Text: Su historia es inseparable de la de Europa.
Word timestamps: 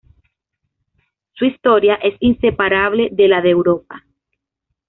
Su 1.33 1.45
historia 1.45 1.93
es 1.93 2.15
inseparable 2.21 3.09
de 3.11 3.27
la 3.27 3.39
de 3.39 3.51
Europa. 3.51 4.03